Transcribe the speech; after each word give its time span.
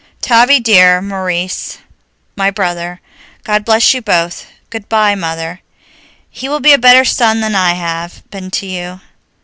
"Tavie 0.23 0.59
dear, 0.59 0.99
Maurice, 0.99 1.77
my 2.35 2.49
brother, 2.49 2.99
God 3.43 3.63
bless 3.63 3.93
you 3.93 4.01
both. 4.01 4.47
Good 4.71 4.89
bye, 4.89 5.13
Mother. 5.13 5.61
He 6.31 6.49
will 6.49 6.59
be 6.59 6.73
a 6.73 6.79
better 6.79 7.05
son 7.05 7.39
than 7.39 7.53
I 7.53 7.75
have 7.75 8.23
been 8.31 8.49
to 8.49 8.65
you." 8.65 9.01